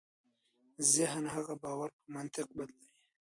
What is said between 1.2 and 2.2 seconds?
هغه باور په